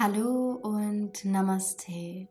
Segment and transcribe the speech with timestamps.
[0.00, 2.28] Hallo und Namaste.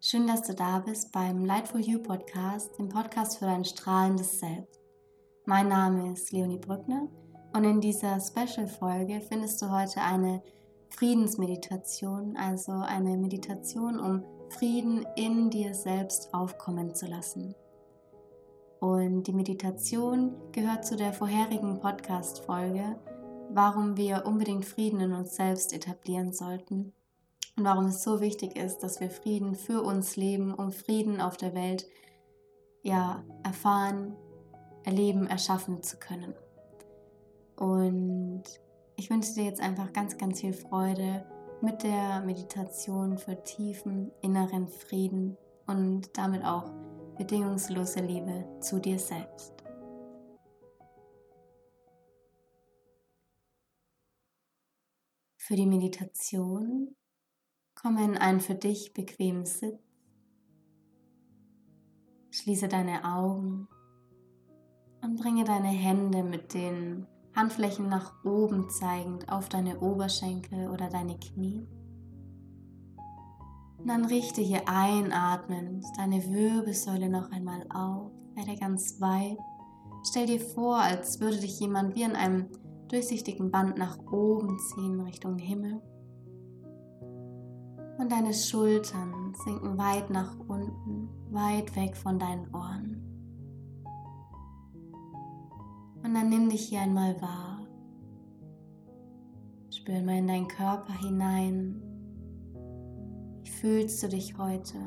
[0.00, 4.80] Schön, dass du da bist beim Lightful You Podcast, dem Podcast für dein strahlendes Selbst.
[5.44, 7.08] Mein Name ist Leonie Brückner
[7.52, 10.42] und in dieser Special-Folge findest du heute eine
[10.88, 17.54] Friedensmeditation, also eine Meditation, um Frieden in dir selbst aufkommen zu lassen.
[18.80, 22.98] Und die Meditation gehört zu der vorherigen Podcast-Folge,
[23.50, 26.94] warum wir unbedingt Frieden in uns selbst etablieren sollten
[27.56, 31.36] und warum es so wichtig ist, dass wir Frieden für uns leben, um Frieden auf
[31.36, 31.86] der Welt
[32.82, 34.16] ja erfahren,
[34.84, 36.34] erleben, erschaffen zu können.
[37.56, 38.44] Und
[38.96, 41.26] ich wünsche dir jetzt einfach ganz, ganz viel Freude
[41.60, 46.72] mit der Meditation für tiefen inneren Frieden und damit auch
[47.18, 49.52] bedingungslose Liebe zu dir selbst.
[55.36, 56.96] Für die Meditation
[57.82, 59.80] komme in einen für dich bequemen Sitz.
[62.30, 63.68] Schließe deine Augen
[65.02, 71.18] und bringe deine Hände mit den Handflächen nach oben zeigend auf deine Oberschenkel oder deine
[71.18, 71.66] Knie.
[73.78, 79.38] Und dann richte hier einatmend deine Wirbelsäule noch einmal auf, werde ganz weit.
[80.04, 82.46] Stell dir vor, als würde dich jemand wie an einem
[82.88, 85.82] durchsichtigen Band nach oben ziehen Richtung Himmel.
[88.02, 93.00] Und deine Schultern sinken weit nach unten, weit weg von deinen Ohren.
[96.02, 97.60] Und dann nimm dich hier einmal wahr.
[99.70, 101.80] Spür mal in deinen Körper hinein.
[103.44, 104.78] Wie fühlst du dich heute?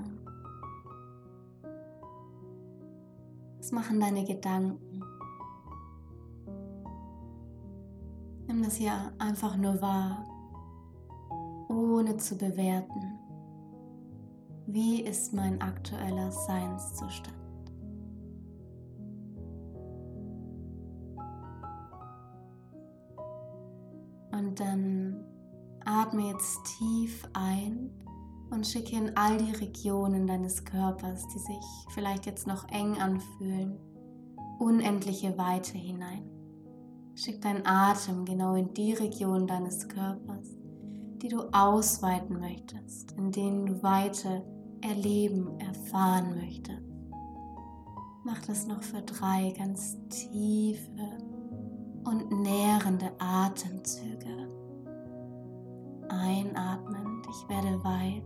[3.59, 5.01] Was machen deine Gedanken?
[8.47, 10.25] Nimm das hier einfach nur wahr,
[11.69, 13.19] ohne zu bewerten.
[14.67, 17.35] Wie ist mein aktueller Seinszustand?
[24.31, 25.23] Und dann
[25.85, 27.89] atme jetzt tief ein
[28.49, 33.77] und schicke in all die Regionen deines Körpers, die sich vielleicht jetzt noch eng anfühlen,
[34.59, 36.29] unendliche Weite hinein.
[37.15, 40.49] Schick deinen Atem genau in die Region deines Körpers,
[41.25, 44.43] die du ausweiten möchtest, in denen du Weite
[44.81, 46.83] erleben, erfahren möchtest.
[48.23, 51.17] Mach das noch für drei ganz tiefe
[52.03, 54.51] und nährende Atemzüge.
[56.09, 58.23] Einatmend, ich werde weit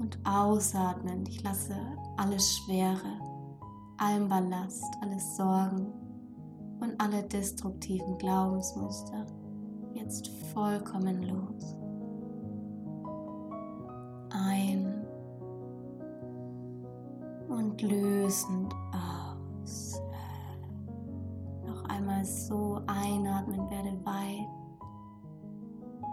[0.00, 1.76] und ausatmend, ich lasse
[2.16, 3.20] alles Schwere,
[3.98, 5.86] allen Ballast, alles Sorgen
[6.80, 9.24] und alle destruktiven Glaubensmuster
[10.08, 11.76] jetzt vollkommen los.
[14.30, 15.04] Ein
[17.48, 20.00] und lösend aus.
[21.66, 24.48] Noch einmal so einatmen, werde weit.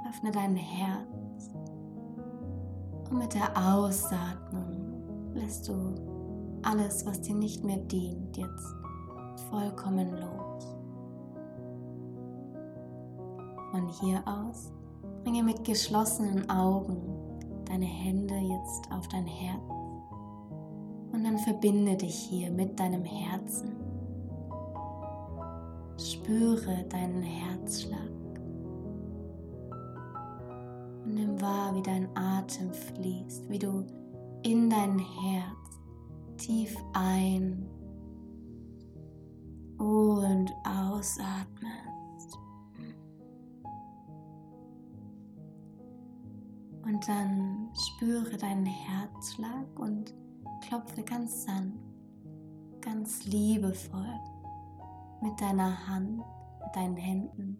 [0.10, 1.50] Öffne dein Herz.
[3.10, 8.76] Und mit der Ausatmung lässt du alles, was dir nicht mehr dient, jetzt
[9.50, 10.75] vollkommen los.
[13.76, 14.72] Von hier aus
[15.26, 16.96] bringe mit geschlossenen Augen
[17.66, 19.60] deine Hände jetzt auf dein Herz
[21.12, 23.76] und dann verbinde dich hier mit deinem Herzen.
[26.00, 28.00] Spüre deinen Herzschlag
[31.04, 33.86] und nimm wahr, wie dein Atem fließt, wie du
[34.44, 35.82] in dein Herz
[36.38, 37.68] tief ein
[39.78, 41.75] und ausatmest.
[47.08, 50.14] Dann spüre deinen Herzschlag und
[50.68, 51.78] klopfe ganz sanft,
[52.82, 54.20] ganz liebevoll
[55.22, 57.58] mit deiner Hand, mit deinen Händen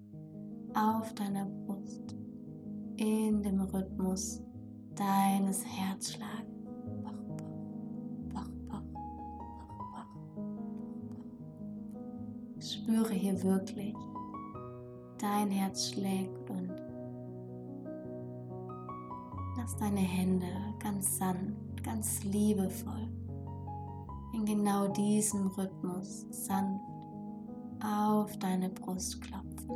[0.74, 2.16] auf deiner Brust
[2.98, 4.42] in dem Rhythmus
[4.96, 6.46] deines Herzschlags.
[12.60, 13.96] Spüre hier wirklich,
[15.20, 16.75] dein Herz schlägt und
[19.66, 20.46] Lass deine Hände
[20.78, 23.10] ganz sanft, ganz liebevoll
[24.36, 26.86] in genau diesem Rhythmus sanft
[27.84, 29.70] auf deine Brust klopfen.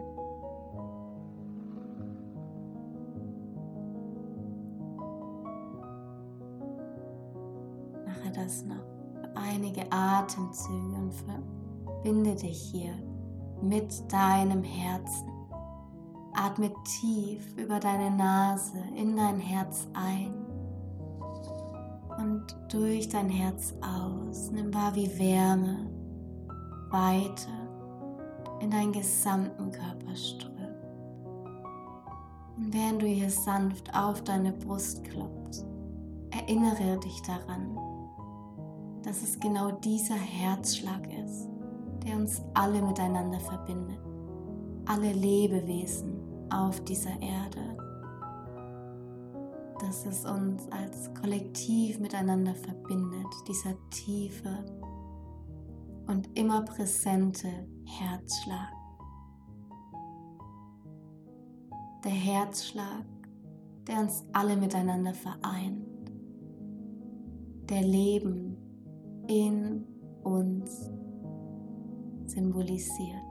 [8.06, 12.94] Mache das noch für einige Atemzüge und verbinde dich hier
[13.63, 15.28] mit deinem Herzen.
[16.41, 20.33] Atme tief über deine Nase in dein Herz ein
[22.18, 24.50] und durch dein Herz aus.
[24.50, 25.89] Nimm wahr, wie Wärme,
[26.91, 27.50] Weite
[28.62, 30.56] in deinen gesamten Körper strömt.
[32.56, 35.65] Und während du hier sanft auf deine Brust klopfst,
[36.31, 37.77] erinnere dich daran,
[39.03, 41.50] dass es genau dieser Herzschlag ist,
[42.06, 44.00] der uns alle miteinander verbindet,
[44.85, 46.19] alle Lebewesen
[46.51, 47.77] auf dieser Erde,
[49.79, 54.65] dass es uns als Kollektiv miteinander verbindet, dieser tiefe
[56.07, 57.47] und immer präsente
[57.85, 58.73] Herzschlag.
[62.03, 63.05] Der Herzschlag,
[63.87, 65.85] der uns alle miteinander vereint,
[67.69, 68.57] der Leben
[69.27, 69.85] in
[70.23, 70.89] uns
[72.25, 73.28] symbolisiert.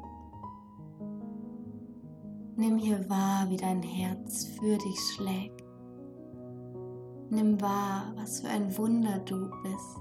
[2.59, 5.63] Nimm hier wahr, wie dein Herz für dich schlägt.
[7.31, 9.97] Nimm wahr, was für ein Wunder du bist,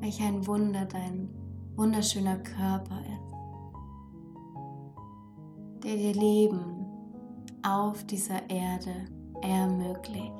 [0.00, 1.28] welch ein Wunder dein
[1.76, 3.34] wunderschöner Körper ist,
[5.84, 6.86] der dir Leben
[7.62, 8.94] auf dieser Erde
[9.42, 10.32] ermöglicht.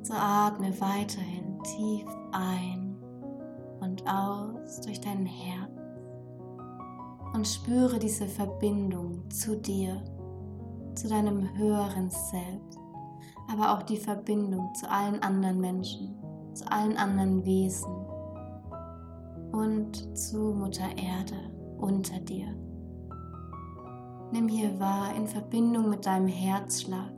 [0.00, 2.96] So atme weiterhin tief ein
[3.80, 5.69] und aus durch dein Herz
[7.32, 10.02] und spüre diese Verbindung zu dir,
[10.94, 12.78] zu deinem höheren Selbst,
[13.50, 16.16] aber auch die Verbindung zu allen anderen Menschen,
[16.54, 17.92] zu allen anderen Wesen
[19.52, 21.36] und zu Mutter Erde
[21.78, 22.54] unter dir.
[24.32, 27.12] Nimm hier wahr in Verbindung mit deinem Herzschlag,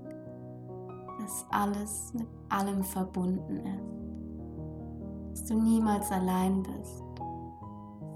[1.21, 7.05] dass alles mit allem verbunden ist, dass du niemals allein bist,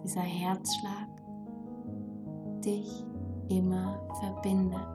[0.02, 1.15] dieser Herzschlag
[2.66, 3.04] dich
[3.48, 4.86] immer verbindet.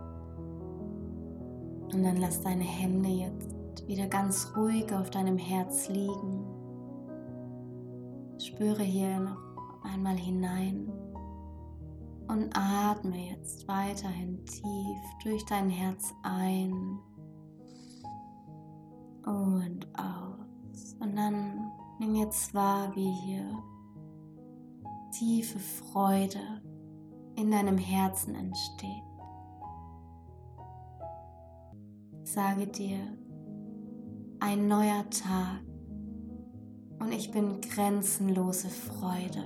[1.94, 6.46] Und dann lass deine Hände jetzt wieder ganz ruhig auf deinem Herz liegen.
[8.40, 9.38] Spüre hier noch
[9.84, 10.92] einmal hinein
[12.28, 17.00] und atme jetzt weiterhin tief durch dein Herz ein
[19.26, 20.96] und aus.
[21.00, 23.46] Und dann nimm jetzt wahr, wie hier
[25.12, 26.61] tiefe Freude
[27.42, 29.04] in deinem Herzen entsteht.
[32.24, 33.00] Sage dir,
[34.40, 35.62] ein neuer Tag
[37.00, 39.44] und ich bin grenzenlose Freude.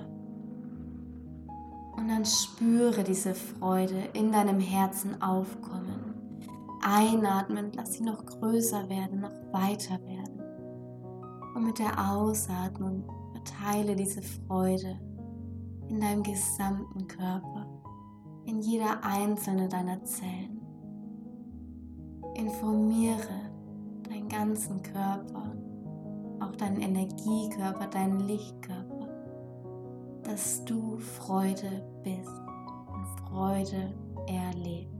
[1.96, 6.14] Und dann spüre diese Freude in deinem Herzen aufkommen.
[6.82, 10.42] Einatmen, lass sie noch größer werden, noch weiter werden.
[11.56, 15.00] Und mit der Ausatmung verteile diese Freude
[15.88, 17.65] in deinem gesamten Körper,
[18.46, 20.62] in jeder einzelne deiner Zellen.
[22.36, 23.52] Informiere
[24.10, 25.56] deinen ganzen Körper,
[26.40, 28.96] auch deinen Energiekörper, deinen Lichtkörper
[30.26, 32.42] dass du Freude bist
[32.88, 33.94] und Freude
[34.28, 34.92] erlebst.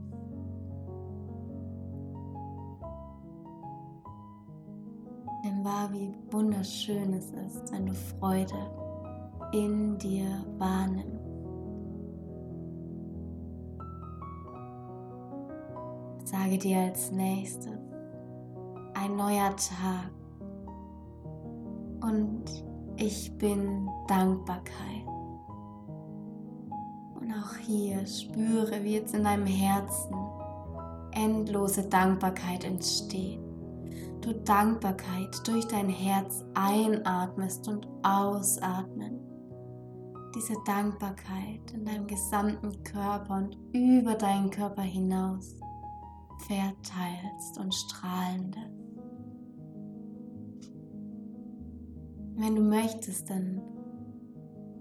[5.42, 8.54] Nimm wahr, wie wunderschön es ist, wenn du Freude
[9.52, 11.15] in dir wahrnimmst.
[16.36, 17.78] Sage dir als nächstes
[18.94, 20.10] ein neuer Tag
[22.02, 22.44] und
[22.96, 25.06] ich bin Dankbarkeit.
[27.14, 30.14] Und auch hier spüre, wie jetzt in deinem Herzen
[31.12, 33.40] endlose Dankbarkeit entsteht.
[34.20, 39.20] Du Dankbarkeit durch dein Herz einatmest und ausatmen.
[40.34, 45.56] Diese Dankbarkeit in deinem gesamten Körper und über deinen Körper hinaus
[46.38, 48.56] verteilst und strahlend.
[52.36, 53.62] Wenn du möchtest, dann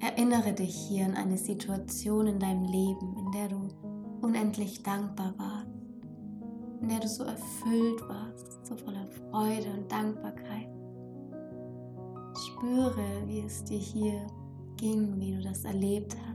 [0.06, 3.70] Erinnere dich hier an eine Situation in deinem Leben, in der du
[4.22, 5.68] unendlich dankbar warst,
[6.82, 10.70] in der du so erfüllt warst, so voller Freude und Dankbarkeit.
[12.38, 14.28] Spüre, wie es dir hier
[14.78, 16.35] ging, wie du das erlebt hast.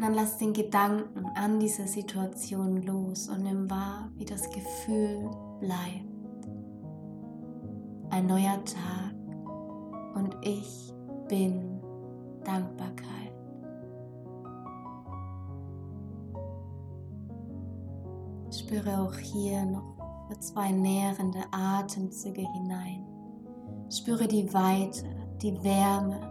[0.00, 5.28] Und dann lass den Gedanken an diese Situation los und nimm wahr, wie das Gefühl
[5.60, 6.48] bleibt.
[8.08, 9.14] Ein neuer Tag
[10.14, 10.94] und ich
[11.28, 11.82] bin
[12.44, 13.34] Dankbarkeit.
[18.50, 19.98] Spüre auch hier noch
[20.30, 23.04] für zwei nährende Atemzüge hinein.
[23.90, 25.04] Spüre die Weite,
[25.42, 26.29] die Wärme,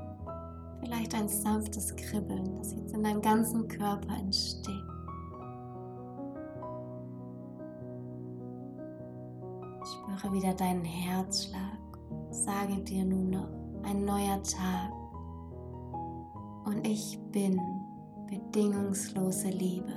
[0.81, 4.75] Vielleicht ein sanftes Kribbeln, das jetzt in deinem ganzen Körper entsteht.
[9.83, 11.79] Spüre wieder deinen Herzschlag.
[12.31, 13.49] Sage dir nun noch
[13.83, 14.91] ein neuer Tag.
[16.65, 17.59] Und ich bin
[18.27, 19.93] bedingungslose Liebe.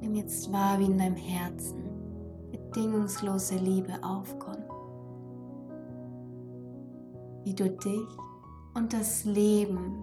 [0.00, 1.84] Nimm jetzt wahr, wie in deinem Herzen
[2.50, 4.65] bedingungslose Liebe aufkommt.
[7.46, 8.08] Wie du dich
[8.74, 10.02] und das Leben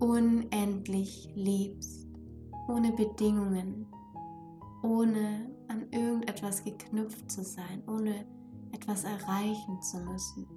[0.00, 2.08] unendlich liebst,
[2.66, 3.86] ohne Bedingungen,
[4.82, 8.26] ohne an irgendetwas geknüpft zu sein, ohne
[8.72, 10.48] etwas erreichen zu müssen.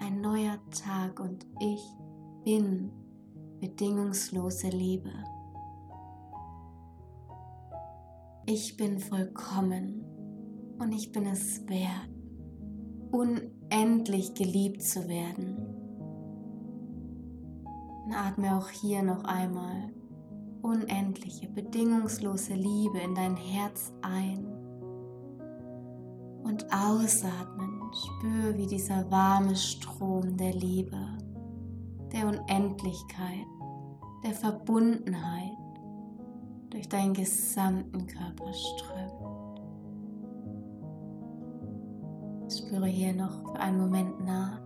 [0.00, 1.82] Ein neuer Tag und ich
[2.44, 2.90] bin
[3.58, 5.12] bedingungslose Liebe.
[8.44, 10.04] Ich bin vollkommen
[10.78, 12.10] und ich bin es wert,
[13.10, 13.55] unendlich
[14.36, 15.56] geliebt zu werden.
[18.04, 19.90] Und atme auch hier noch einmal
[20.62, 24.46] unendliche, bedingungslose Liebe in dein Herz ein.
[26.42, 30.98] Und ausatmen, spür, wie dieser warme Strom der Liebe,
[32.12, 33.46] der Unendlichkeit,
[34.24, 35.56] der Verbundenheit
[36.70, 39.25] durch deinen gesamten Körper strömt.
[42.48, 44.60] Spüre hier noch für einen Moment nach.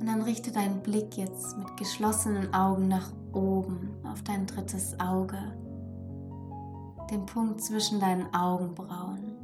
[0.00, 5.38] Und dann richte deinen Blick jetzt mit geschlossenen Augen nach oben auf dein drittes Auge,
[7.10, 9.36] den Punkt zwischen deinen Augenbrauen.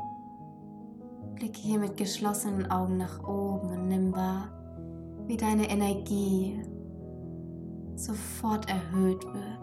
[1.34, 4.48] Blicke hier mit geschlossenen Augen nach oben und nimm wahr,
[5.26, 6.62] wie deine Energie
[7.96, 9.62] sofort erhöht wird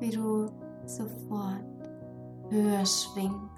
[0.00, 0.46] wie du
[0.86, 1.64] sofort
[2.50, 3.57] höher schwingst.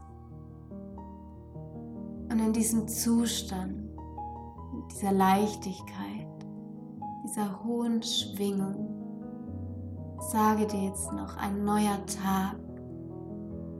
[2.30, 3.74] Und in diesem Zustand,
[4.92, 6.28] dieser Leichtigkeit,
[7.24, 8.88] dieser hohen Schwingung,
[10.30, 12.56] sage dir jetzt noch ein neuer Tag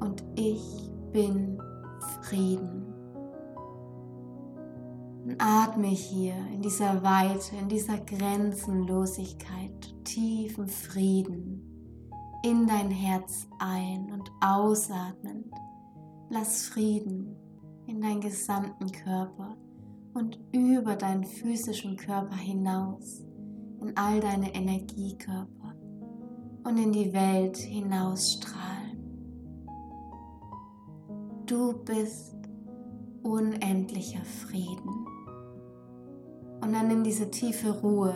[0.01, 1.61] und ich bin
[2.23, 2.87] Frieden.
[5.25, 11.71] Und atme hier in dieser Weite, in dieser Grenzenlosigkeit, tiefen Frieden
[12.43, 15.53] in dein Herz ein und ausatmend.
[16.31, 17.37] Lass Frieden
[17.87, 19.57] in deinen gesamten Körper
[20.15, 23.25] und über deinen physischen Körper hinaus,
[23.81, 25.75] in all deine Energiekörper
[26.65, 28.99] und in die Welt hinausstrahlen.
[31.47, 32.37] Du bist
[33.23, 35.07] unendlicher Frieden.
[36.61, 38.15] Und dann nimm diese tiefe Ruhe,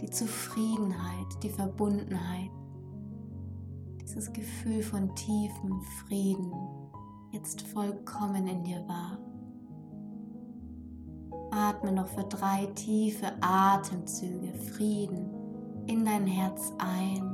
[0.00, 2.50] die Zufriedenheit, die Verbundenheit
[4.10, 6.52] dieses Gefühl von tiefem Frieden
[7.30, 9.18] jetzt vollkommen in dir wahr.
[11.50, 15.30] Atme noch für drei tiefe Atemzüge Frieden
[15.86, 17.29] in dein Herz ein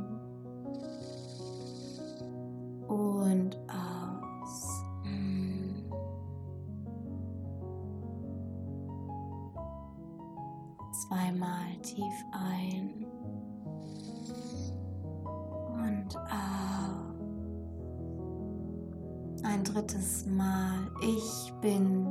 [19.56, 20.90] Ein drittes Mal.
[21.00, 22.06] Ich bin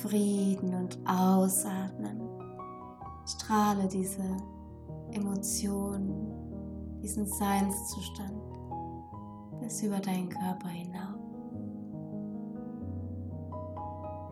[0.00, 2.20] Frieden und ausatmen.
[3.26, 4.22] Strahle diese
[5.10, 6.30] Emotion,
[7.02, 8.40] diesen Seinszustand
[9.60, 11.18] bis über deinen Körper hinaus.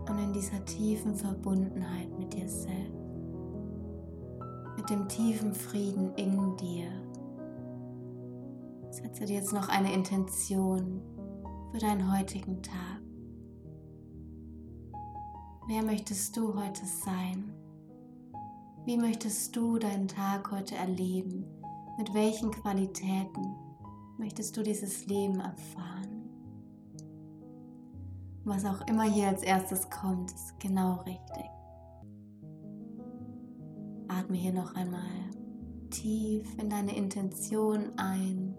[0.08, 2.94] Und in dieser tiefen Verbundenheit mit dir selbst,
[4.76, 6.92] mit dem tiefen Frieden in dir,
[8.94, 11.02] Setze dir jetzt noch eine Intention
[11.74, 13.00] für deinen heutigen Tag.
[15.66, 17.52] Wer möchtest du heute sein?
[18.84, 21.44] Wie möchtest du deinen Tag heute erleben?
[21.98, 23.56] Mit welchen Qualitäten
[24.18, 26.28] möchtest du dieses Leben erfahren?
[28.44, 31.50] Was auch immer hier als erstes kommt, ist genau richtig.
[34.06, 35.00] Atme hier noch einmal
[35.90, 38.54] tief in deine Intention ein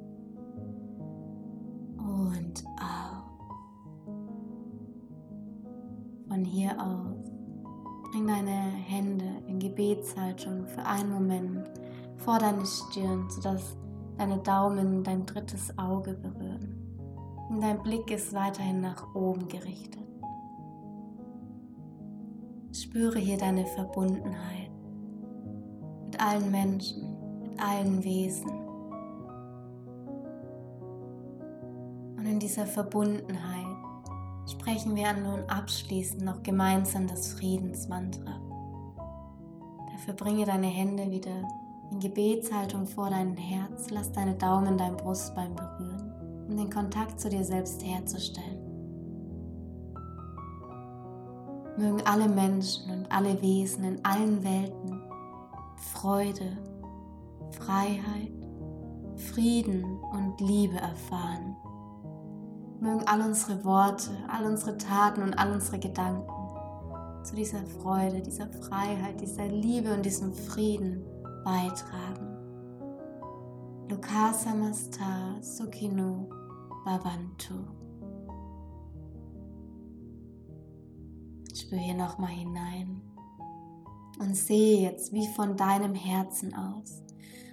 [1.97, 2.63] und
[6.35, 7.31] Von hier aus
[8.11, 11.71] bring deine Hände in Gebetshaltung für einen Moment
[12.17, 13.77] vor deine Stirn, sodass
[14.17, 16.75] deine Daumen dein drittes Auge berühren.
[17.49, 20.03] Und dein Blick ist weiterhin nach oben gerichtet.
[22.73, 24.71] Spüre hier deine Verbundenheit
[26.03, 28.51] mit allen Menschen, mit allen Wesen.
[32.17, 33.54] Und in dieser Verbundenheit
[34.47, 38.39] sprechen wir nun abschließend noch gemeinsam das Friedensmantra.
[39.91, 41.47] Dafür bringe deine Hände wieder
[41.91, 47.29] in Gebetshaltung vor dein Herz, lass deine Daumen dein Brustbein berühren, um den Kontakt zu
[47.29, 48.61] dir selbst herzustellen.
[51.77, 55.01] Mögen alle Menschen und alle Wesen in allen Welten
[55.77, 56.57] Freude,
[57.51, 58.31] Freiheit,
[59.15, 61.55] Frieden und Liebe erfahren.
[62.85, 66.29] Mögen all unsere Worte, all unsere Taten und all unsere Gedanken
[67.23, 71.03] zu dieser Freude, dieser Freiheit, dieser Liebe und diesem Frieden
[71.43, 72.37] beitragen.
[73.89, 76.29] Lokasa Masta Sukino
[76.85, 77.55] Bhavantu.
[81.55, 83.01] Spür hier nochmal hinein
[84.19, 87.01] und sehe jetzt wie von deinem Herzen aus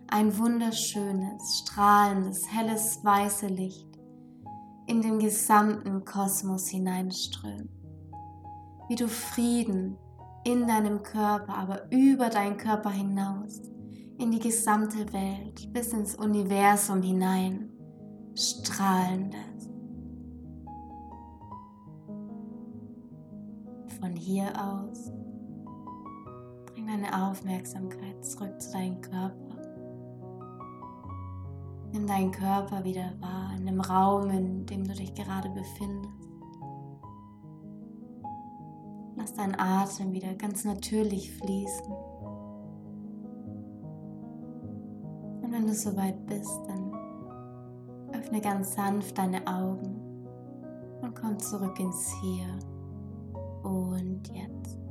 [0.09, 3.91] ein wunderschönes, strahlendes, helles, weißes Licht
[4.92, 7.70] in den gesamten Kosmos hineinströmt.
[8.88, 9.96] Wie du Frieden
[10.44, 13.62] in deinem Körper, aber über deinen Körper hinaus,
[14.18, 17.70] in die gesamte Welt, bis ins Universum hinein
[18.34, 19.70] strahlen lässt.
[23.99, 25.11] Von hier aus
[26.66, 29.51] bring deine Aufmerksamkeit zurück zu deinem Körper.
[31.92, 36.08] Nimm deinen Körper wieder wahr, in dem Raum, in dem du dich gerade befindest.
[39.16, 41.92] Lass deinen Atem wieder ganz natürlich fließen.
[45.42, 46.92] Und wenn du soweit bist, dann
[48.12, 50.26] öffne ganz sanft deine Augen
[51.02, 52.58] und komm zurück ins Hier
[53.62, 54.82] und Jetzt.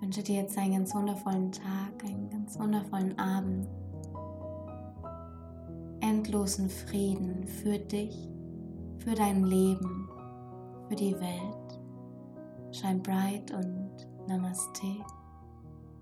[0.00, 3.66] Wünsche dir jetzt einen ganz wundervollen Tag, einen ganz wundervollen Abend.
[6.00, 8.28] Endlosen Frieden für dich,
[8.98, 10.08] für dein Leben,
[10.88, 11.80] für die Welt.
[12.70, 13.90] Shine bright und
[14.28, 15.04] Namaste,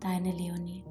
[0.00, 0.85] deine Leonie.